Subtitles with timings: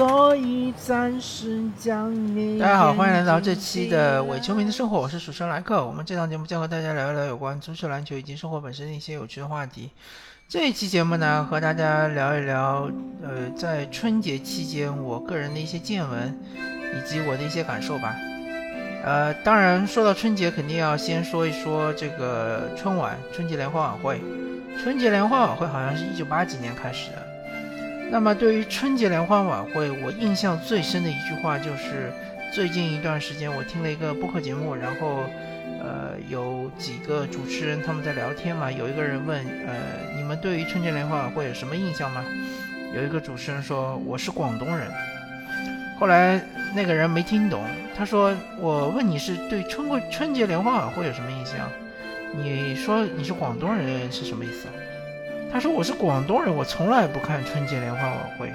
[0.00, 2.58] 所以暂时将你。
[2.58, 5.86] 大家好，欢迎来到这期的伪球迷的生活，我是主持人莱克。
[5.86, 9.90] 我们这档节目将和大家聊一聊有关足球、篮球以及生活本身的一些有趣的话题。
[10.48, 12.90] 这一期节目呢，和大家聊一聊，
[13.22, 16.34] 呃，在春节期间我个人的一些见闻
[16.94, 18.16] 以及我的一些感受吧。
[19.04, 24.18] 呃，当然说到春节，肯定要先说一说这个春晚，春节联欢晚会。
[24.82, 27.29] 春节联欢晚会好像是一九八几年开始的。
[28.10, 32.12] 那么对于春节联欢晚会，我印象最深的一句话就是，
[32.52, 35.24] 最近一段时间我听了一个播客节目，然后，
[35.80, 39.74] 呃，有几个主持人他们在聊天嘛，有一个人问，呃，
[40.16, 42.24] 你们对于春节联欢晚会有什么印象吗？
[42.92, 44.88] 有一个主持人说我是广东人，
[46.00, 46.40] 后来
[46.74, 47.64] 那个人没听懂，
[47.96, 51.70] 他说我问你是对春过春节联欢晚会有什么印象？
[52.36, 54.66] 你说你是广东人是什么意思？
[55.52, 58.52] 他说我是广东人，我从来不看春节联欢晚会。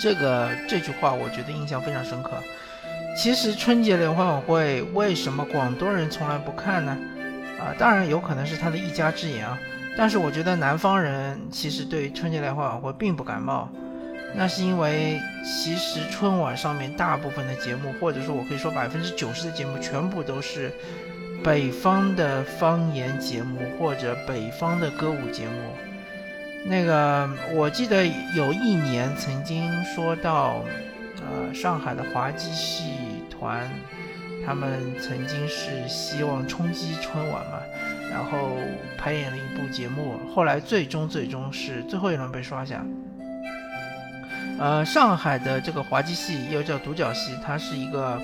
[0.00, 2.30] 这个这句话我觉得印象非常深刻。
[3.16, 6.96] 其实春节联欢晚会为什么广东人从来不看呢？
[7.60, 9.58] 啊，当然有可能是他的一家之言啊。
[9.96, 13.68] 但是我觉得南方人其实对春节联欢晚会并不感冒。
[14.34, 20.72] 那是因为其实春晚上面大部分的节目，或者说我可以说百分之九十的节目，全部都是。
[21.44, 25.72] 北方的方言节目或者北方的歌舞节目，
[26.64, 30.62] 那个我记得有一年曾经说到，
[31.16, 32.92] 呃，上海的滑稽戏
[33.28, 33.68] 团，
[34.46, 37.58] 他们曾经是希望冲击春晚嘛，
[38.08, 38.50] 然后
[38.96, 42.84] 排演了一部节目，后来最终最终是最后一轮被刷下。
[44.60, 48.20] 呃，上海的这个滑稽戏又叫独角戏，它是一个。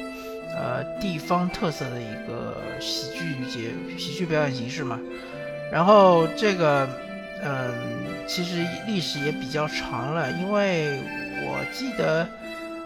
[0.60, 4.98] 呃，地方特色的一个喜剧节、喜剧表演形式嘛。
[5.70, 6.88] 然后这个，
[7.44, 7.72] 嗯，
[8.26, 10.98] 其实历史也比较长了，因为
[11.44, 12.26] 我记得，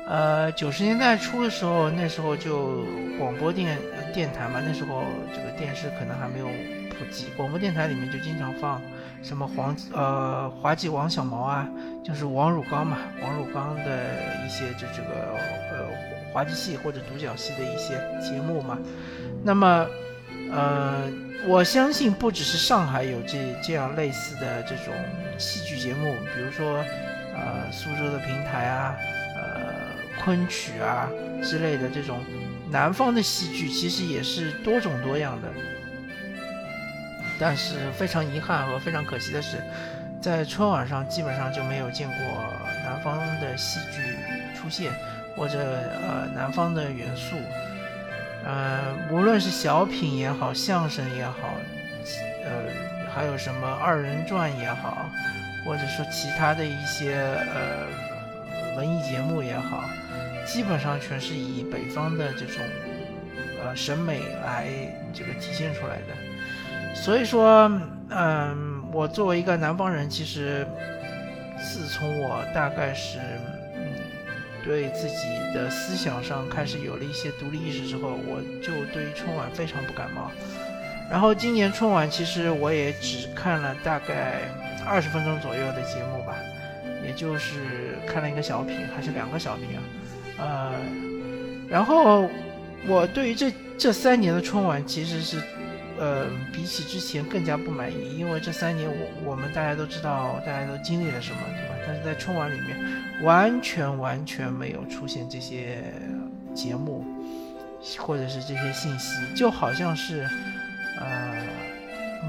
[0.07, 2.85] 呃，九十年代初的时候，那时候就
[3.19, 3.79] 广播电
[4.13, 5.05] 电台嘛，那时候
[5.35, 6.47] 这个电视可能还没有
[6.91, 8.83] 普及，广播电台里面就经常放
[9.23, 11.67] 什么黄呃滑稽王小毛啊，
[12.05, 14.11] 就是王汝刚嘛，王汝刚的
[14.45, 15.39] 一些就这个。
[16.33, 18.79] 滑稽戏或者独角戏的一些节目嘛，
[19.45, 19.87] 那么，
[20.51, 21.11] 呃，
[21.47, 24.95] 我相信不只是上海有这这样类似的这种
[25.39, 26.79] 戏剧节目，比如说，
[27.35, 28.97] 呃，苏州的平台啊，
[29.37, 29.75] 呃，
[30.25, 31.09] 昆曲啊
[31.43, 32.21] 之类的这种
[32.71, 35.49] 南方的戏剧，其实也是多种多样的。
[37.39, 39.57] 但是非常遗憾和非常可惜的是，
[40.21, 42.17] 在春晚上基本上就没有见过
[42.85, 44.01] 南方的戏剧
[44.55, 44.93] 出现。
[45.37, 47.37] 或者呃南方的元素，
[48.45, 51.55] 呃无论是小品也好，相声也好，
[52.45, 52.51] 呃
[53.15, 55.07] 还有什么二人转也好，
[55.65, 59.85] 或者说其他的一些呃文艺节目也好，
[60.47, 62.63] 基本上全是以北方的这种
[63.65, 64.69] 呃审美来
[65.13, 66.95] 这个体现出来的。
[66.95, 67.71] 所以说，
[68.11, 70.67] 嗯，我作为一个南方人，其实
[71.59, 73.19] 自从我大概是。
[74.65, 80.31] 对自己的思想上开始有了一些独立意识之后，我就对于春晚非常不感冒。
[81.11, 84.41] 然后今年春晚其实我也只看了大概
[84.87, 86.35] 二十分钟左右的节目吧，
[87.05, 89.83] 也就是看了一个小品，还是两个小品啊。
[90.39, 90.73] 呃，
[91.69, 92.31] 然后
[92.87, 95.43] 我对于这这三年的春晚其实是，
[95.99, 101.72] 呃，比起之前更加不满意，因为这三年我我们大家都知道，大家都经历了什么，对吧？
[102.05, 102.77] 在春晚里面。
[103.23, 105.85] 完全完全没有出现这些
[106.53, 107.05] 节目，
[107.99, 110.29] 或者是这些信息，就好像是，
[110.99, 111.37] 呃，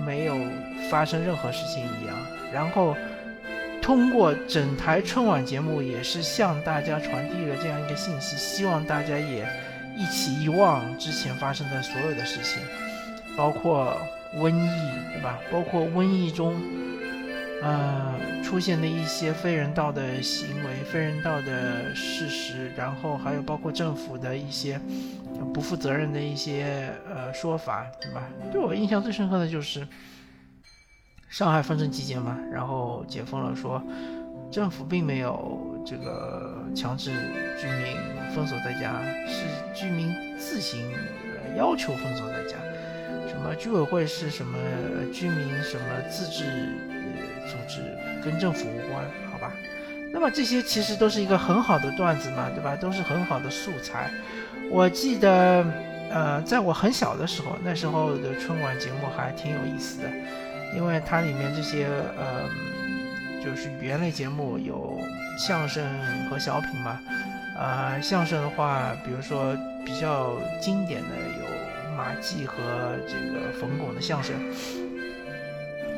[0.06, 0.38] 没有
[0.92, 2.16] 发生任何事情一样。
[2.54, 2.96] 然后
[3.82, 9.48] 通过整台春晚节目，也是向大家传递了这样一个信息，希望大家也
[9.98, 12.62] 一起遗忘之前发生的所有的事情，
[13.36, 13.98] 包括
[14.36, 14.70] 瘟疫，
[15.12, 15.40] 对吧？
[15.52, 16.62] 包括瘟疫中。
[17.64, 24.78] 呃，出现的一些非人道的行为、非人道的事实，然后还有包括政府的一些
[25.54, 28.22] 不负责任的一些呃说法，对吧？
[28.52, 29.88] 对我印象最深刻的就是
[31.30, 33.82] 上海封城期间嘛，然后解封了，说
[34.52, 37.12] 政府并没有这个强制
[37.58, 37.96] 居民
[38.36, 40.92] 封锁在家，是居民自行
[41.58, 42.58] 要求封锁在家，
[43.26, 44.58] 什么居委会是什么
[45.14, 46.44] 居民什么自治。
[47.48, 47.82] 组织
[48.24, 49.52] 跟政府无关，好吧？
[50.12, 52.76] 那么这些其实都是一个很好的段子嘛，对吧？
[52.76, 54.12] 都是很好的素材。
[54.70, 55.66] 我记得，
[56.12, 60.10] 呃，在我很小的时候，那时候的春晚节目还挺有意思的，
[60.76, 61.88] 因为它里面这些，
[62.18, 62.48] 呃，
[63.44, 65.00] 就是语言类节目有
[65.38, 65.84] 相声
[66.30, 67.00] 和小品嘛。
[67.58, 69.56] 呃，相声的话，比如说
[69.86, 71.08] 比较经典的
[71.40, 72.56] 有马季和
[73.08, 74.34] 这个冯巩的相声，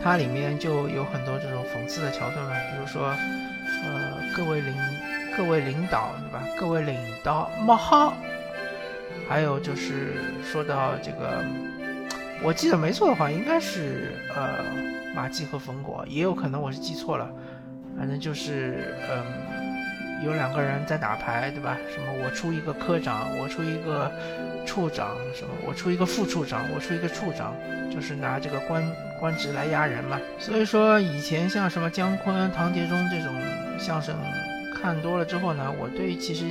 [0.02, 3.08] 它里面就有很多这种讽刺的桥段嘛，比如说，
[3.84, 4.74] 呃，各位领
[5.36, 6.42] 各位领导对吧？
[6.60, 8.14] 各位领导冒号，
[9.28, 10.14] 还有就是
[10.44, 11.44] 说到这个，
[12.44, 14.60] 我记得没错的话，应该是呃
[15.16, 17.30] 马季和冯巩，也有可能我是记错了，
[17.98, 19.45] 反正就是嗯。
[20.24, 21.78] 有两个人在打牌，对吧？
[21.94, 24.12] 什么我出一个科长，我出一个
[24.66, 27.54] 处长，什么我出一个副处长，我出一个处长，
[27.94, 28.84] 就是拿这个官
[29.20, 30.20] 官职来压人嘛。
[30.40, 33.34] 所以说以前像什么姜昆、唐杰忠这种
[33.78, 34.16] 相声。
[34.86, 36.46] 看多了之后呢，我对于其实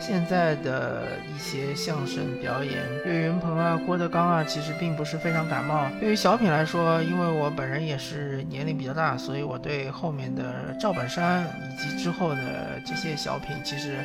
[0.00, 5.86] 现在的一些相声表演，对云鹏啊、郭德纲啊，其实并不是非常感冒。
[6.00, 13.98] 对于小品来说，因为我本人也是年龄比较大，所以我对后面的赵本山以及之后的这些小品，其实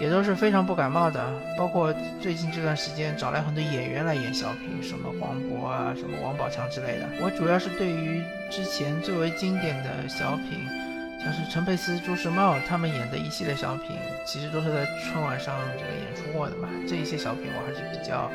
[0.00, 1.22] 也都是非常不感冒的。
[1.58, 7.06] 包括最近这段时间找来很多演员来演小品，什么黄渤啊、什么王宝强之类的。
[7.20, 10.85] 我主要是对于之前最为经典的小品。
[11.28, 16.68] 但是陈佩斯、朱时茂他们演的一系列小品，其实都是在春晚上这个演出过的嘛。
[16.86, 18.30] 这一些小品我还是比较，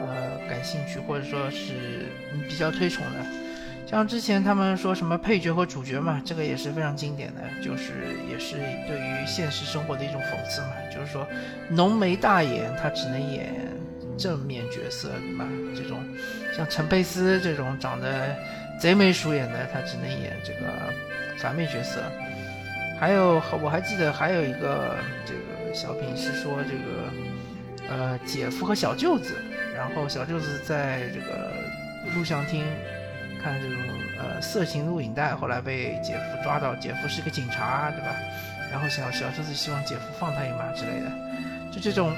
[0.00, 2.06] 呃，感兴趣或者说是
[2.48, 3.24] 比较推崇的。
[3.86, 7.92] 像之前他们说什么配角和主角嘛，这个也是非常经典的，就是
[8.28, 8.56] 也是
[8.88, 10.72] 对于现实生活的一种讽刺嘛。
[10.92, 11.24] 就是说，
[11.70, 13.54] 浓眉大眼他只能演
[14.18, 15.46] 正面角色，嘛？
[15.76, 16.00] 这种
[16.56, 18.34] 像陈佩斯这种长得
[18.80, 20.92] 贼眉鼠眼的，他只能演这个。
[21.38, 22.02] 反面角色，
[22.98, 29.34] 还有我还记得还有一个这个小品是说这个呃姐夫和小舅子，
[29.74, 31.52] 然后小舅子在这个
[32.14, 32.64] 录像厅
[33.42, 33.78] 看这种
[34.18, 38.16] 呃色情录影带，后来被姐夫抓到，姐夫是个警察，对吧？
[38.72, 41.12] 然后小小舅子希望姐夫放他一马之类的，
[41.70, 42.12] 就这种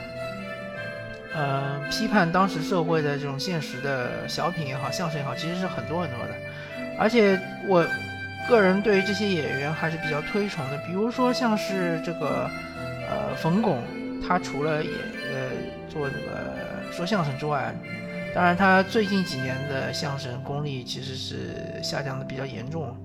[1.34, 6.34] 呃批判当时社会的这种现实的小品也好，相声也好，其实是很多很多的，
[6.98, 7.84] 而且我。
[8.48, 12.50] 个人对于这些演员还是比较推崇的，比如说像是这个，
[13.08, 13.82] 呃，冯巩，
[14.26, 14.92] 他除了演
[15.30, 15.50] 呃
[15.88, 17.74] 做这个说相声之外，
[18.34, 22.96] 当然他最近几年的相声功力其实是下降的比较严重。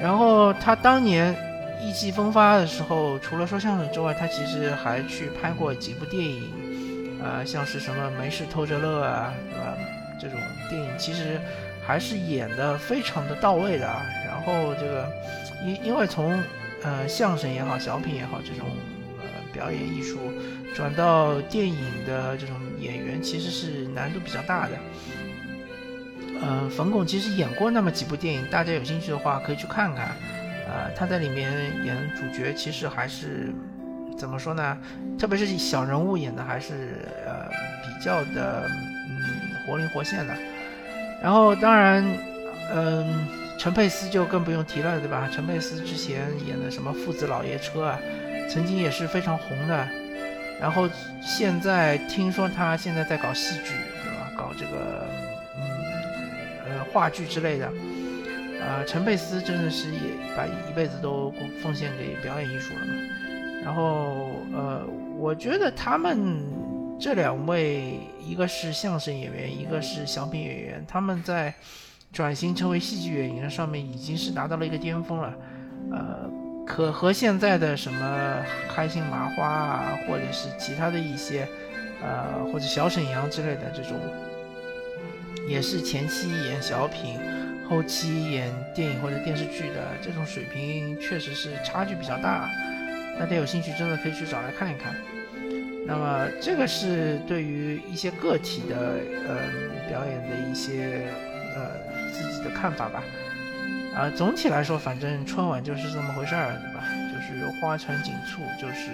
[0.00, 1.34] 然后他当年
[1.82, 9.76] 意气风发的时候，除了说相声之外，他其实还去拍过几部电影，啊，像是什么没事偷着乐啊，对吧？
[10.20, 10.38] 这种
[10.68, 11.40] 电影其实
[11.84, 14.06] 还是演的非常的到位的啊。
[14.38, 15.10] 然后这个，
[15.64, 16.40] 因因为从
[16.84, 18.68] 呃相声也好，小品也好，这种
[19.18, 20.16] 呃表演艺术
[20.72, 21.76] 转到电影
[22.06, 24.72] 的这种演员，其实是难度比较大的。
[26.40, 30.14] 呃，冯巩其实演过那么几部电影，大家有兴趣的话可以去看看。
[30.68, 31.50] 呃，他在里面
[31.84, 33.52] 演主角，其实还是
[34.16, 34.78] 怎么说呢？
[35.18, 37.48] 特别是小人物演的，还是呃
[37.82, 38.70] 比较的
[39.08, 40.34] 嗯活灵活现的。
[41.20, 42.04] 然后当然，
[42.72, 43.26] 嗯。
[43.58, 45.28] 陈佩斯就更不用提了，对吧？
[45.32, 47.98] 陈佩斯之前演的什么《父子老爷车》啊，
[48.48, 49.88] 曾经也是非常红的。
[50.60, 50.88] 然后
[51.20, 53.74] 现在听说他现在在搞戏剧，
[54.04, 54.30] 对吧？
[54.36, 55.06] 搞这个
[55.56, 57.66] 嗯呃话剧之类的。
[57.66, 60.00] 啊，陈佩斯真的是也
[60.36, 62.92] 把一辈子都奉献给表演艺术了嘛。
[63.64, 64.86] 然后呃，
[65.16, 66.40] 我觉得他们
[66.98, 71.52] 这两位，一个是相声演员，一个是小品演员，他们在。
[72.10, 75.34] 转型成为戏剧演员上面已经是达到了一个巅峰了，
[75.92, 76.30] 呃，
[76.66, 78.36] 可和现在的什么
[78.74, 81.46] 开心麻花啊，或者是其他的一些，
[82.02, 83.92] 呃，或者小沈阳之类的这种，
[85.46, 87.20] 也是前期演小品，
[87.68, 92.48] 后期演电影或者电视剧的这种水平，确实是差距比较大。
[93.20, 94.94] 大家有兴趣真的可以去找来看一看。
[95.86, 98.76] 那么这个是对于一些个体的
[99.28, 99.36] 呃
[99.88, 101.04] 表演的一些。
[102.42, 103.02] 的看法吧，
[103.94, 106.84] 啊，总体来说，反正春晚就是这么回事儿，对吧？
[107.12, 108.90] 就是花团锦簇，就是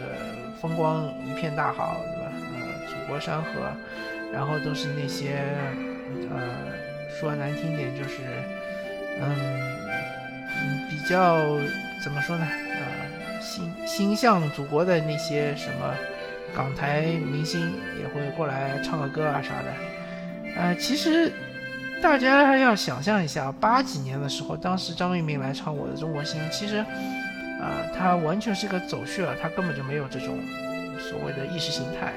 [0.00, 2.32] 呃风光一片大好，对吧？
[2.54, 3.50] 呃，祖国山河，
[4.32, 5.42] 然后都是那些
[6.30, 6.40] 呃
[7.18, 8.22] 说难听点就是，
[9.20, 9.76] 嗯，
[10.90, 11.38] 比较
[12.02, 12.46] 怎么说呢？
[12.46, 15.94] 呃，心心向祖国的那些什么
[16.54, 19.74] 港台明星也会过来唱个歌啊啥的，
[20.56, 21.32] 呃，其实。
[22.00, 26.76] 大家要想象一下，八几年的时候，当时张明敏来唱《我的中国心》，其实，
[27.60, 30.38] 啊，他完全是个走穴，他根本就没有这种
[30.98, 32.14] 所谓的意识形态，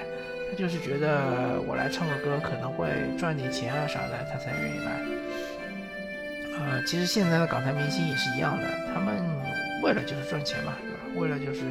[0.50, 4.92] 他就是觉得我来唱个歌可能会赚点钱啊啥的，他才愿意来。
[6.60, 9.16] 啊，其实现在的港台明星也是一样的，他们
[9.84, 11.20] 为了就是赚钱嘛，对吧？
[11.20, 11.62] 为了就是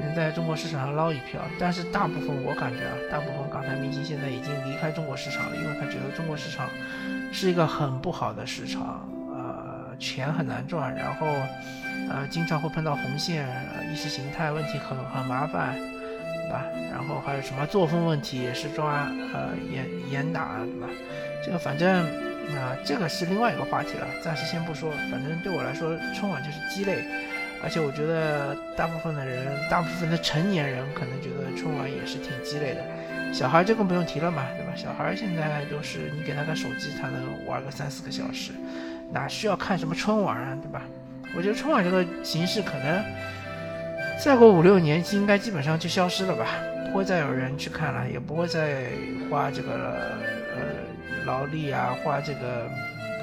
[0.00, 1.40] 能在中国市场上捞一票。
[1.58, 6.68] 但是大部分我感觉啊，大部分港台明星现在已经离开中国市场了，因为他觉得中国市场
[7.32, 11.26] 是一个很不好的市场，呃，钱很难赚，然后
[12.10, 13.46] 呃经常会碰到红线，
[13.92, 16.64] 意识形态问题很很麻烦，对吧？
[16.90, 20.88] 然后还有什么作风问题也是抓呃严严打，对吧？
[21.44, 22.06] 这个反正。
[22.52, 24.90] 那这个是另外一个话题了，暂时先不说。
[25.08, 27.04] 反正对我来说，春晚就是鸡肋，
[27.62, 32.82] 而且我觉得大部分的人，大部分的成年人可能觉得春晚也是挺鸡肋的。
[33.32, 34.72] 小孩就更不用提了嘛，对吧？
[34.74, 38.52] 小孩现在都是你给他个手机，他能玩个三四个小时，
[39.12, 40.82] 哪需要看什么春晚啊，对吧？
[41.36, 43.04] 我觉得春晚这个形式可能
[44.22, 46.46] 再过五六年应该基本上就消失了吧，
[46.90, 48.86] 不会再有人去看了，也不会再
[49.30, 49.72] 花这个
[50.56, 50.90] 呃。
[51.26, 52.66] 劳力啊，花这个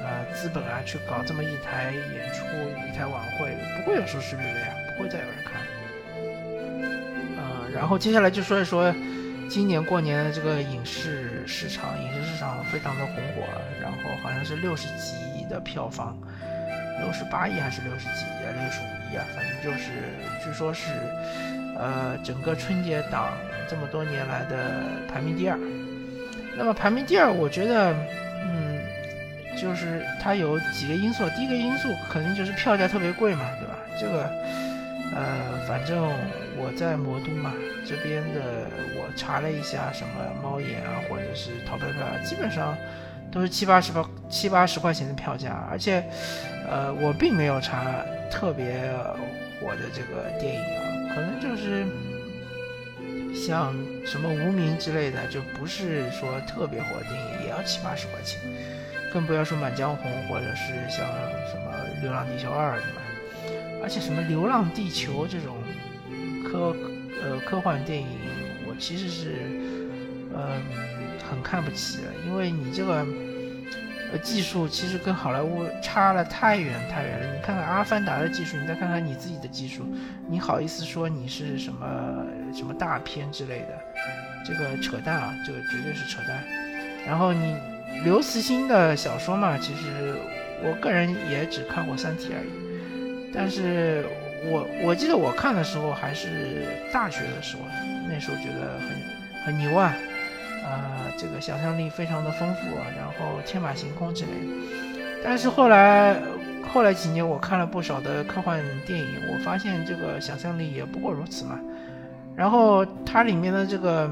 [0.08, 2.46] 呃资本啊，去搞这么一台演出、
[2.88, 5.60] 一台晚会，不会有收视率的呀，不会再有人看。
[7.36, 8.94] 呃，然后接下来就说一说
[9.50, 13.44] 今年过年的这个影视市场，影视市场非常的红火，
[13.82, 16.16] 然后好像是六十几亿的票房，
[17.00, 19.90] 六十八亿还是六十几亿啊，六十五亿啊，反正就是
[20.42, 20.90] 据说是
[21.76, 23.32] 呃整个春节档
[23.68, 25.58] 这么多年来的排名第二。
[26.56, 27.96] 那么排名第二，我觉得，嗯，
[29.60, 31.28] 就是它有几个因素。
[31.30, 33.78] 第一个因素肯定就是票价特别贵嘛，对吧？
[33.98, 34.30] 这个，
[35.14, 36.02] 呃，反正
[36.56, 37.52] 我在魔都嘛，
[37.86, 40.10] 这边的我查了一下，什么
[40.42, 42.76] 猫眼啊，或者是淘票票啊，基本上
[43.30, 45.66] 都是七八十块七八十块钱的票价。
[45.70, 46.04] 而且，
[46.68, 47.84] 呃，我并没有查
[48.30, 48.90] 特别
[49.60, 51.84] 火的这个电影啊，可能就是。
[53.34, 53.72] 像
[54.04, 58.40] 什么无名之类的，就不是说特别火的电影，也要七八十块钱，
[59.12, 61.06] 更不要说《满江红》或者是像
[61.50, 61.72] 什么
[62.02, 63.00] 《流浪地球二》对吧？
[63.82, 65.56] 而且什么《流浪地球》这种
[66.44, 66.74] 科
[67.22, 68.08] 呃科幻电影，
[68.68, 69.34] 我其实是
[70.34, 70.60] 呃
[71.30, 73.06] 很看不起的，因为你这个。
[74.10, 77.34] 呃，技术其实跟好莱坞差了太远太远了。
[77.34, 79.84] 你看看《阿凡达》的技术，你再看看你自己的技术，
[80.26, 82.24] 你好意思说你是什么
[82.54, 83.78] 什么大片之类的？
[84.46, 86.42] 这个扯淡啊，这个绝对是扯淡。
[87.06, 87.54] 然后你
[88.04, 90.14] 刘慈欣的小说嘛，其实
[90.62, 93.30] 我个人也只看过《三体》而已。
[93.34, 94.04] 但是
[94.46, 97.62] 我我记得我看的时候还是大学的时候，
[98.08, 99.94] 那时候觉得很很牛啊。
[100.64, 105.22] 啊，这个想象力非常的丰富啊，然后天马行空之类的。
[105.24, 106.16] 但是后来，
[106.68, 111.58] 后来几年我看了不少的科幻电影，我发现这个想象力也不过如此嘛。
[112.36, 114.10] 然后它里面的这个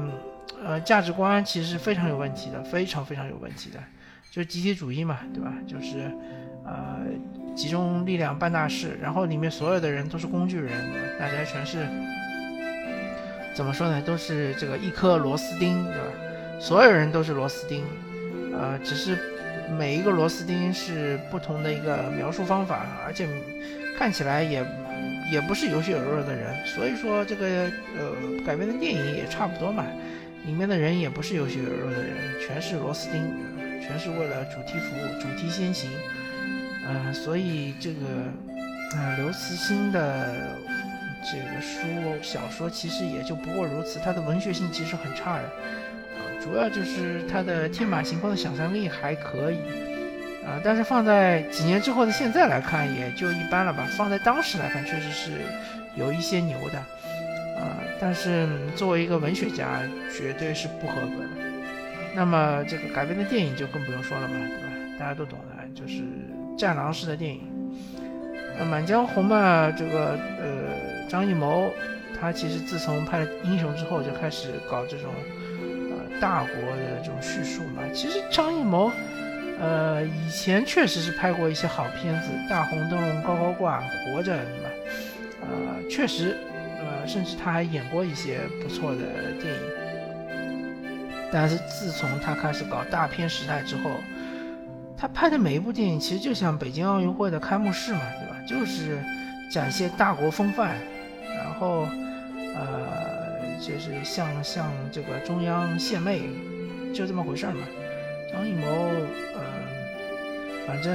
[0.63, 3.79] 呃价值观其实是非常有问题的，非常非常有问题的，
[4.31, 5.53] 就是集体主义嘛，对吧？
[5.67, 6.11] 就是
[6.65, 6.99] 呃
[7.55, 10.71] 集中力量办大事，然后里面所有的人都是工具人，
[11.19, 11.87] 大家全是
[13.55, 14.01] 怎么说呢？
[14.01, 16.59] 都是这个一颗螺丝钉，对吧？
[16.59, 17.83] 所有人都是螺丝钉，
[18.53, 19.17] 呃，只是
[19.77, 23.27] 每一个螺丝钉是不同的一个描述方法，而且
[23.97, 24.65] 看起来也
[25.31, 27.45] 也不是有血有肉的人，所以说这个
[27.97, 29.83] 呃改编的电影也差不多嘛，
[30.47, 33.21] 里面的人也不是有血有肉的人，全是螺丝钉，
[33.85, 35.91] 全是为了主题服务，主题先行，
[36.87, 37.99] 呃，所以这个
[38.95, 40.33] 呃刘慈欣的
[41.21, 41.79] 这个书
[42.23, 45.43] 小说其实也就不过如此，他的文学性其实很差的。
[46.41, 49.57] 主要就是他的天马行空的想象力还可以，
[50.45, 53.85] 啊，但是放在几年之后的现在来看，也就一般了吧。
[53.97, 55.31] 放在当时来看，确实是
[55.95, 56.81] 有一些牛的，
[57.57, 59.81] 啊，但是作为一个文学家，
[60.15, 61.29] 绝对是不合格的。
[62.15, 64.63] 那么这个改编的电影就更不用说了嘛，对吧？
[64.99, 66.03] 大家都懂的，就是
[66.57, 67.41] 战狼式的电影。
[68.57, 71.71] 那《满江红》嘛，这个呃，张艺谋
[72.19, 75.11] 他其实自从拍了《英雄》之后，就开始搞这种
[75.91, 76.19] 呃。
[76.19, 78.91] 大国的这种叙述嘛，其实张艺谋，
[79.59, 83.79] 呃，以前确实是拍过一些好片子，《大红灯笼高高挂》
[84.15, 84.69] 《活着》嘛，
[85.41, 85.47] 呃，
[85.91, 86.35] 确实，
[87.07, 89.61] 甚至他还演过一些不错的电影。
[91.31, 93.91] 但是自从他开始搞大片时代之后，
[94.97, 98.35] 他拍的每一部电影其实就像北京奥运会的开幕式嘛，对吧？
[98.47, 98.99] 就是
[99.51, 100.75] 展现大国风范，
[101.35, 101.87] 然后，
[102.55, 103.17] 呃。
[103.59, 106.29] 就是向向这个中央献媚，
[106.93, 107.65] 就这么回事儿嘛。
[108.31, 108.67] 张艺谋，
[109.35, 109.41] 嗯，
[110.67, 110.93] 反正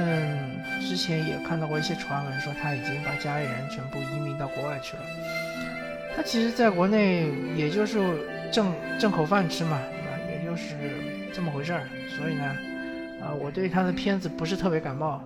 [0.79, 5.03] 之前也看到过一些传闻，说他已经把家里人全部移民到国外去了。
[6.15, 7.99] 他其实在国内也就是
[8.51, 10.19] 挣挣口饭吃嘛，对吧？
[10.31, 10.75] 也就是
[11.33, 11.83] 这么回事儿。
[12.17, 12.43] 所以呢，
[13.21, 15.21] 啊，我对他的片子不是特别感冒。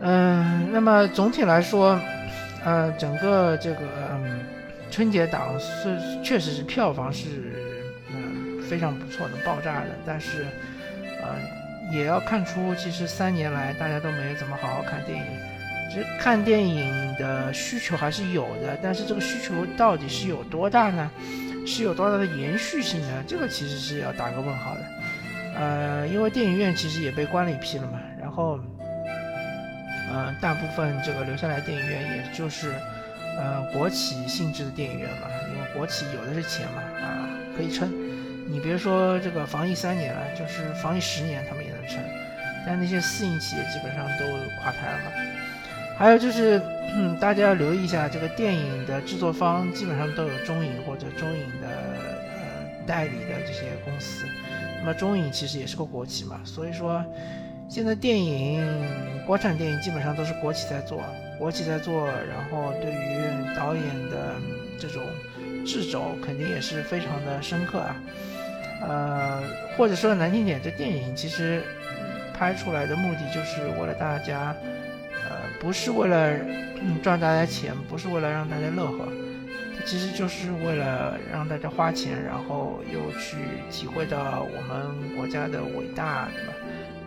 [0.00, 2.00] 嗯，那么总体来说。
[2.64, 3.78] 呃，整个这个
[4.90, 7.28] 春节档是确实是票房是
[8.10, 10.46] 嗯非常不错的，爆炸的，但是
[11.22, 11.36] 呃
[11.92, 15.24] 也要看出，其实三年来大家都没怎么好好看电影，
[15.90, 21.10] 其实看电影的需求还是有的，但是这个需求到底是有多大呢？
[21.66, 23.24] 是有多大的延续性呢？
[23.26, 24.80] 这个其实是要打个问号的。
[25.56, 28.60] 呃，因为电影院其实也被关了一批了嘛，然后，
[30.12, 32.74] 呃，大部分这个留下来电影院也就是，
[33.36, 37.90] 呃，国企性质的电影院嘛，因为国企有的是钱嘛，啊，可以撑。
[38.48, 41.98] 你别说这个防疫三年了，就是防疫十年他们也能撑。
[42.64, 44.24] 但那些私营企业基本上都
[44.62, 45.10] 垮台了嘛。
[45.98, 46.60] 还有就是，
[47.18, 54.26] 大家要留意一下，这个电影的制作方基本上都有中影或者中影的呃代理的这些公司。
[54.80, 57.02] 那么中影其实也是个国企嘛，所以说
[57.66, 58.62] 现在电影
[59.26, 61.02] 国产电影基本上都是国企在做，
[61.38, 64.34] 国企在做，然后对于导演的
[64.78, 65.02] 这种
[65.64, 67.96] 制肘肯定也是非常的深刻啊。
[68.86, 69.42] 呃，
[69.78, 71.62] 或者说难听点，这电影其实
[72.34, 74.54] 拍出来的目的就是为了大家。
[75.60, 76.32] 不是为了
[76.82, 79.08] 嗯赚大家钱，不是为了让大家乐呵，
[79.76, 83.36] 它其实就是为了让大家花钱，然后又去
[83.70, 86.52] 体会到我们国家的伟大，对吧？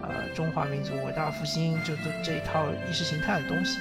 [0.02, 3.80] 呃，中华民族伟大复兴，就这这一套意识形态的东西。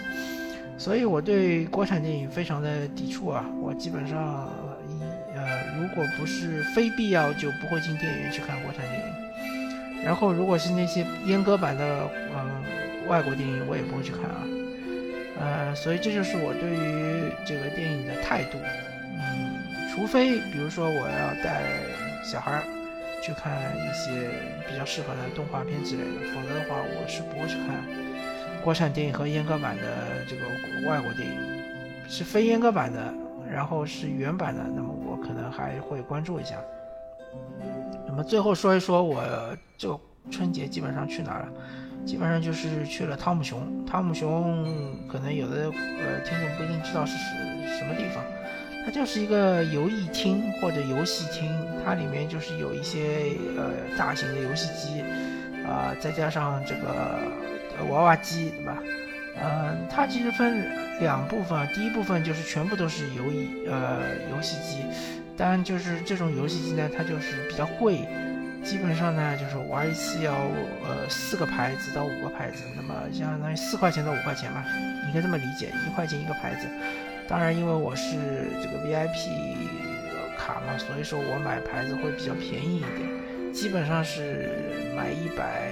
[0.77, 3.45] 所以我对国产电影非常的抵触啊！
[3.61, 4.49] 我基本上
[4.87, 5.03] 一
[5.35, 10.05] 呃，如果不是非必要，就不会进电影院去看国产电影。
[10.05, 14.43] 然后，如果是那些阉割版的，嗯，外国电影，我也不会去看啊。
[15.39, 18.59] 呃，所以这就是我对于这个电影的态度。
[19.21, 19.59] 嗯，
[19.91, 21.63] 除非比如说我要带
[22.23, 22.63] 小孩
[23.23, 24.31] 去看一些
[24.69, 27.85] 比较适合的动画片之类的，否则的话，我是不会去看
[28.63, 30.43] 国产电影和阉割版的这个
[30.89, 31.59] 外国电影。
[32.11, 33.13] 是非阉割版的，
[33.53, 36.57] 然后是原版的，那么我可能还会关注一下。
[38.07, 39.23] 那么最后说一说我
[39.77, 41.49] 这个春节基本上去哪了？
[42.07, 44.65] 基本上就是去了汤姆熊，汤姆熊
[45.09, 48.25] 可能有的呃听众不一定知道是什什么地方，
[48.87, 51.51] 它就是一个游艺厅或者游戏厅，
[51.85, 55.03] 它里面就是有一些呃大型的游戏机，
[55.67, 58.79] 啊再加上这个娃娃机，对吧？
[59.43, 60.65] 嗯，它其实分
[61.01, 64.01] 两部分，第一部分就是全部都是游艺呃
[64.35, 64.83] 游戏机，
[65.37, 67.99] 当然就是这种游戏机呢，它就是比较贵。
[68.65, 70.33] 基本上呢，就是玩一次要
[70.85, 74.63] 呃四个牌子到五个牌子，那么相当于四块钱到五块钱嘛，
[75.07, 76.67] 你可以这么理解，一块钱一个牌子。
[77.27, 78.17] 当然，因为我是
[78.63, 79.31] 这个 VIP
[80.37, 84.51] 卡嘛，所以说我买牌子会比较便宜一点，基本上是
[84.95, 85.71] 买一百，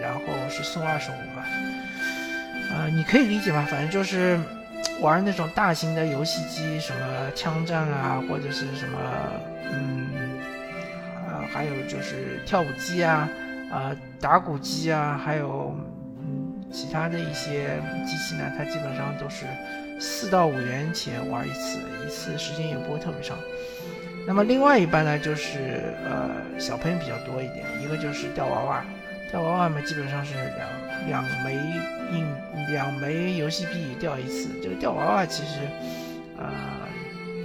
[0.00, 1.46] 然后是送二十五吧。
[2.70, 4.38] 呃，你可以理解嘛，反正就是
[5.00, 8.98] 玩那种大型的游戏机，什么枪战啊，或者是什么
[9.72, 10.29] 嗯。
[11.52, 13.28] 还有就是跳舞机啊，
[13.70, 15.74] 啊打鼓机啊，还有
[16.20, 19.44] 嗯其他的一些机器呢，它基本上都是
[19.98, 23.36] 四到五元钱玩一次，一次时间也不会特别长。
[24.26, 28.84] 那么另外一半呢，就是呃小朋友比较多一点，一个就是吊娃娃，
[29.32, 31.54] 吊娃娃嘛基本上是两两枚
[32.12, 32.26] 硬
[32.70, 34.48] 两枚游戏币掉一次。
[34.62, 35.60] 这个吊娃娃其实
[36.38, 36.86] 啊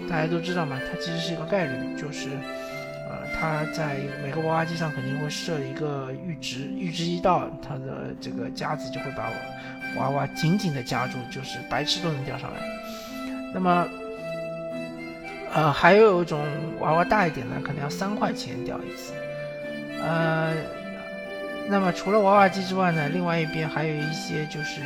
[0.08, 2.30] 大家都知道嘛，它其实是一个概率，就是。
[3.38, 9.30] 它在每个娃娃机上肯定会设一个阈值，阈值一到，它的这个夹子就会把
[9.98, 12.60] 娃娃紧紧的夹住，就是白痴都能掉上来。
[13.54, 13.88] 那么，
[15.54, 16.46] 呃，还有一种
[16.80, 19.14] 娃娃大一点的，可能要三块钱掉一次。
[20.02, 20.54] 呃，
[21.68, 24.82] 那么除了娃娃机之外呢，另外一边还有一些就是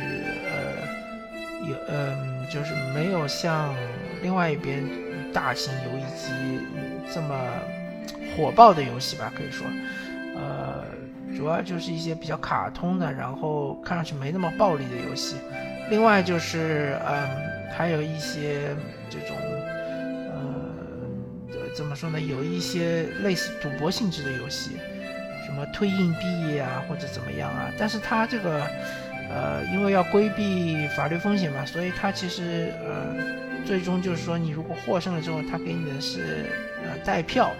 [0.50, 3.74] 呃，有嗯，就是没有像
[4.22, 4.82] 另外一边
[5.32, 6.60] 大型游戏机
[7.14, 7.34] 这么。
[8.40, 9.66] 火爆的游戏吧，可以说，
[10.34, 10.82] 呃，
[11.36, 15.36] 主要就是一些比较卡通的，然后看上去没那么暴力的游戏。
[15.90, 17.28] 另外就是，嗯，
[17.76, 18.74] 还有一些
[19.10, 19.36] 这种，
[20.30, 22.18] 呃，怎么说呢？
[22.18, 24.70] 有一些类似赌博性质的游戏，
[25.44, 27.70] 什么推硬币啊，或者怎么样啊。
[27.78, 28.66] 但是它这个，
[29.28, 33.14] 呃，因为要规避法律风险嘛，所以它其实，呃，
[33.66, 36.46] 最终就是说，你如果获胜了之后，他给你的是
[36.84, 37.50] 呃代票。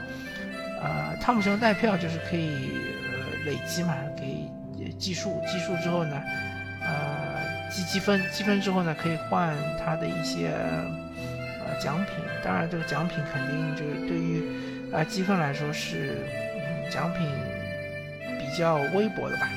[0.83, 2.71] 呃，汤姆熊代票就是可以
[3.11, 4.49] 呃累积嘛，给
[4.99, 6.23] 计数，计数之后呢，
[6.83, 10.51] 呃积积分，积分之后呢可以换它的一些
[11.65, 12.25] 呃奖品。
[12.43, 14.43] 当然，这个奖品肯定就是对于
[14.93, 16.27] 啊积分来说是
[16.91, 17.29] 奖品
[18.39, 19.49] 比较微薄的吧。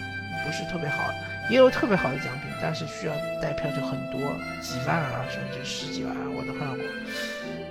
[0.45, 1.09] 不是特别好，
[1.49, 4.19] 也有特别好的奖品，但是需要带票就很多，
[4.59, 6.79] 几万啊，甚至十几万，我都看过。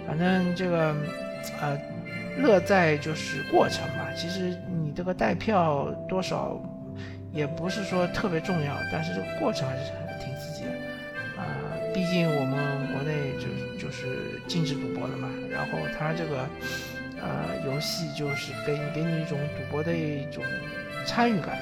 [0.07, 0.97] 反正这个，
[1.61, 1.79] 呃，
[2.39, 4.13] 乐在就是过程嘛。
[4.17, 6.61] 其实你这个带票多少，
[7.33, 10.71] 也不是说特别重要，但是这个过程还是挺刺激的。
[11.41, 11.45] 啊，
[11.93, 13.47] 毕竟我们国内就
[13.79, 16.47] 就是禁止赌博的嘛，然后它这个。
[17.25, 17.31] 呃，
[17.65, 20.43] 游戏就是给给你一种赌博的一种
[21.07, 21.57] 参与感，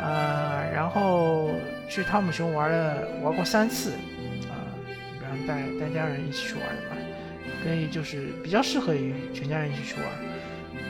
[0.00, 1.50] 啊，然后
[1.86, 3.90] 去汤姆熊玩了玩过三次，
[4.48, 4.56] 啊，
[5.22, 6.96] 然后带带家人一起去玩的嘛，
[7.62, 10.04] 可以就是比较适合于全家人一起去玩，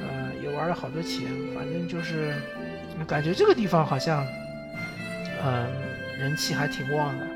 [0.08, 1.22] 呃，也玩了好多钱，
[1.54, 2.34] 反正就是
[3.06, 4.26] 感觉这个地方好像，
[5.44, 5.66] 嗯，
[6.18, 7.26] 人气还挺旺的，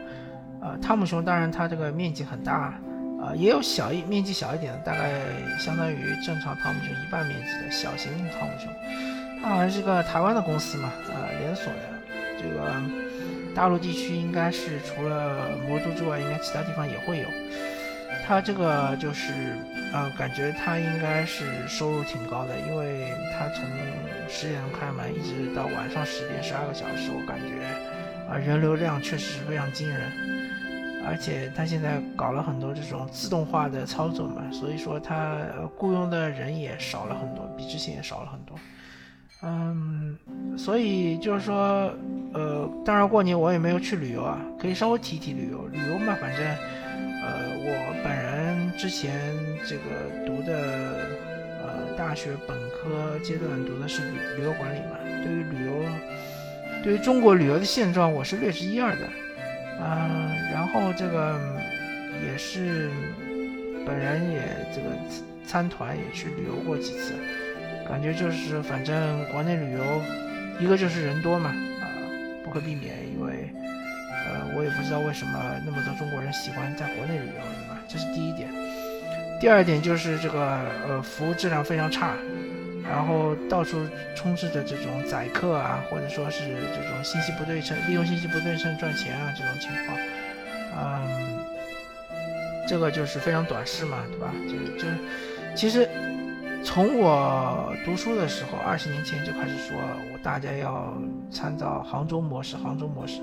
[0.66, 2.74] 啊，汤姆熊当然它这个面积很大。
[3.20, 5.20] 啊，也有小一面积小一点的，大概
[5.58, 8.72] 相当于正常汤姆熊一半面积的小型汤姆熊。
[9.42, 11.80] 它好像是个台湾的公司嘛，呃，连锁的。
[12.38, 12.72] 这个
[13.54, 17.28] 大陆地区应该是除了魔都之外，应该其他地方也会有。
[18.26, 19.32] 他这个就是，
[19.92, 23.64] 呃，感觉他应该是收入挺高的，因为他从
[24.28, 27.66] 十点钟开门，一直到晚上十点，十二个小时，我感觉
[28.32, 30.00] 啊，人流量确实是非常惊人。
[31.06, 35.38] 而且他现在搞了很多这种自动化的操作嘛，所以说他
[35.78, 38.58] 雇佣的人也少了很多，比之前也少了很多。
[39.42, 40.18] 嗯，
[40.58, 41.90] 所以就是说，
[42.34, 45.66] 呃，当然过年我也没有去旅游啊，可以稍微提一提旅游。
[45.68, 46.46] 旅游嘛，反正，
[47.22, 49.34] 呃，我本人之前
[49.66, 49.82] 这个
[50.26, 51.08] 读的，
[51.62, 55.84] 呃，大学本科阶段读的是旅旅游管理嘛，对于旅游，
[56.82, 59.08] 对于中国旅游的现状，我是略知一二的。
[59.82, 61.38] 嗯，然后这个
[62.24, 62.90] 也是
[63.86, 64.40] 本人也
[64.74, 64.88] 这个
[65.46, 67.14] 参团也去旅游过几次，
[67.88, 70.02] 感觉就是反正国内旅游，
[70.58, 71.84] 一个就是人多嘛，啊，
[72.44, 73.50] 不可避免，因为
[74.26, 77.78] 呃我也不知道为什么那么多中国人喜欢在国内旅游，对吧？
[77.88, 78.48] 这是第一点。
[79.40, 82.14] 第二点就是这个呃服务质量非常差。
[82.88, 83.78] 然后到处
[84.16, 86.40] 充斥着这种宰客啊，或者说是
[86.74, 89.96] 这种信息不对称，利用信息不对称赚钱啊这种情况，
[90.76, 91.38] 嗯，
[92.66, 94.32] 这个就是非常短视嘛，对吧？
[94.48, 94.88] 就就
[95.54, 95.88] 其实
[96.64, 99.76] 从我读书的时候，二十年前就开始说，
[100.12, 100.94] 我大家要
[101.30, 103.20] 参照杭州模式，杭州模式，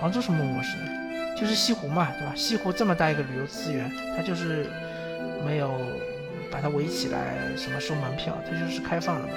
[0.00, 0.76] 杭州什么模式？
[1.36, 2.32] 就是西湖嘛，对吧？
[2.34, 4.66] 西湖这么大一个旅游资源，它就是
[5.46, 5.70] 没有。
[6.50, 9.34] 把它围起来，什么收门票，它就是开放的嘛。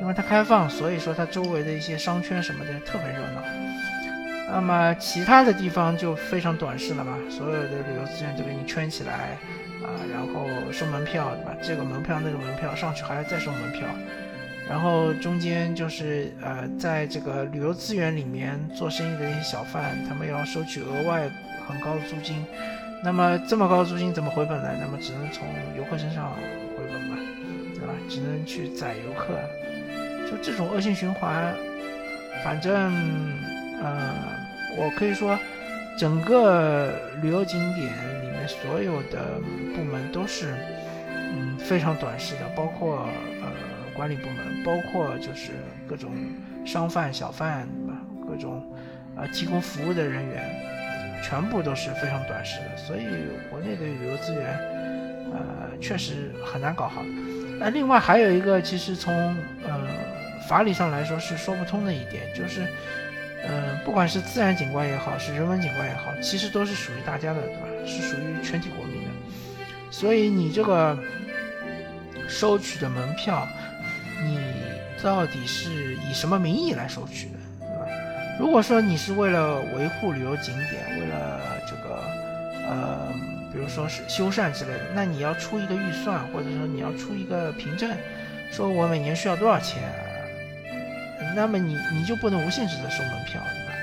[0.00, 3.42] 因为它开放，所以说它周围的一些商圈什么的特别热闹。
[4.48, 9.36] 那么其他的地方就非常短视了嘛，所有的旅游资源都给你圈起来
[9.84, 11.54] 啊，然后收门票，对吧？
[11.62, 13.86] 这个门票那个门票上去还要再收门票，
[14.68, 21.28] 然后中间就是呃，在这个旅游资源里面做生意的一些小贩，他们要收取额外
[21.68, 22.44] 很高的租金。
[23.02, 24.70] 那么这么高的租金怎么回本呢？
[24.80, 26.32] 那么只能从游客身上
[26.74, 27.18] 回本嘛，
[27.74, 27.92] 对吧？
[28.08, 29.34] 只能去宰游客，
[30.30, 31.54] 就这种恶性循环。
[32.42, 32.92] 反正，
[33.82, 34.14] 呃，
[34.78, 35.38] 我可以说，
[35.98, 36.90] 整个
[37.22, 37.92] 旅游景点
[38.46, 39.40] 所有的
[39.74, 40.54] 部门都是，
[41.08, 43.08] 嗯，非常短视的，包括
[43.42, 43.48] 呃
[43.94, 45.52] 管理部门，包括就是
[45.88, 46.10] 各种
[46.64, 47.68] 商贩、小贩，
[48.28, 48.62] 各种
[49.16, 50.74] 啊提供服务的人员。
[51.22, 53.06] 全部都是非常短视的，所以
[53.48, 54.58] 国内的旅游资源，
[55.32, 57.02] 呃，确实很难搞好。
[57.58, 59.34] 那另外还有一个，其实从
[59.66, 59.80] 呃
[60.46, 62.66] 法理上来说是说不通的一点，就是，
[63.42, 67.68] 嗯，不管是自然景观也好，是人文景观也好，其实都是属于大家的，对吧？
[67.86, 69.10] 是属于全体国民的。
[69.90, 70.98] 所以你这个
[72.28, 73.46] 收取的门票，
[74.22, 74.38] 你
[75.02, 77.38] 到底是以什么名义来收取的？
[77.60, 77.86] 对吧
[78.40, 82.02] 如果说你是为了维护旅游景点，为了这个，
[82.66, 83.12] 呃，
[83.52, 87.90] 比如说是修缮之类的，那你要出一个预算，或者说你要出一个凭证，
[88.50, 89.82] 说我每年需要多少钱，
[91.36, 93.74] 那么你你就不能无限制的收门票，对吧？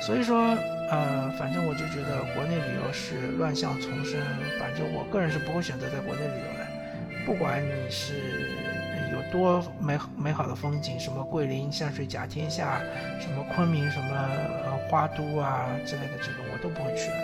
[0.00, 0.56] 所以说，
[0.90, 4.20] 呃，反正我就觉得国内旅游是乱象丛生，
[4.58, 6.66] 反正我个人是不会选择在国内旅游的，
[7.24, 8.56] 不管你是。
[9.12, 12.80] 有多美美好的风景，什么桂林山水甲天下，
[13.18, 14.08] 什么昆明什么
[14.64, 17.16] 呃花都啊之类的，这个我都不会去的。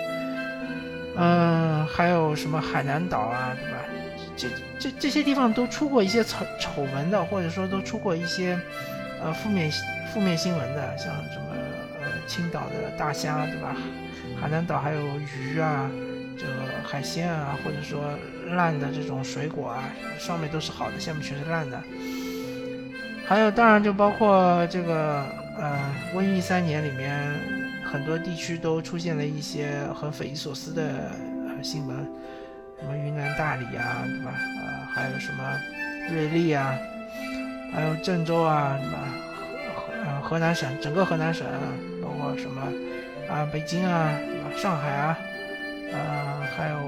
[1.19, 3.79] 嗯，还有什么海南岛啊，对吧？
[4.37, 4.49] 这
[4.79, 8.59] 这这些地方都出过一些丑丑闻的，或者说都出过一些
[9.21, 9.71] 呃负面
[10.15, 11.52] 负面新闻的，像什么
[12.27, 13.77] 青岛的大虾，对吧？
[14.41, 15.91] 海南岛还有鱼啊。
[16.35, 18.19] 这个海鲜啊，或者说
[18.57, 19.85] 烂的这种水果啊，
[20.19, 21.81] 上面都是好的，下面全是烂的。
[23.29, 25.25] 还有，当然就包括这个
[25.57, 25.79] 呃，
[26.15, 27.39] 瘟疫三年里面，
[27.85, 31.13] 很多地区都出现了一些很匪夷所思的
[31.63, 31.97] 新闻，
[32.81, 34.33] 什么云南大理啊，对吧？
[34.35, 35.45] 呃，还有什么
[36.11, 36.75] 瑞丽啊，
[37.73, 38.99] 还有郑州啊，什么？
[39.77, 41.47] 河呃河南省整个河南省，
[42.23, 42.63] 括什么
[43.29, 44.15] 啊北京啊，
[44.57, 45.19] 上海啊，
[45.93, 46.79] 啊还有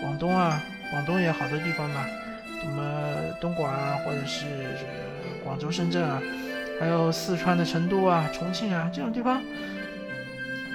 [0.00, 2.04] 广东啊，广东也好多地方嘛，
[2.60, 2.82] 什么
[3.40, 4.44] 东莞啊，或者是
[5.42, 6.20] 广州、深圳啊。
[6.80, 9.40] 还有四川的成都啊、重庆啊这种地方，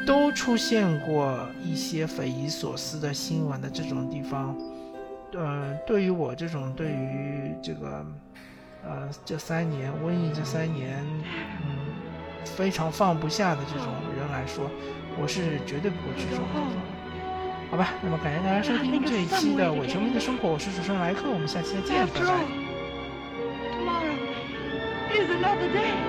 [0.07, 4.55] 都出现过一些匪夷所思的新闻的这种地方，
[5.33, 8.05] 呃，对于我这种对于这个，
[8.87, 11.03] 呃，这三年瘟疫这三年，
[11.65, 11.88] 嗯，
[12.45, 14.69] 非常放不下的这种人来说，
[15.21, 16.67] 我是绝对不会去这种地方。
[17.71, 22.69] 好吧，那么感谢大家收听这一期的伪球迷的生活，我是主持人莱克，我们下期再见，拜拜。
[25.19, 26.08] is another day.